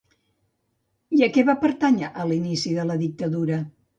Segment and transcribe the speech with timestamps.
[1.17, 3.63] I a què va pertànyer a l'inici de la dictadura?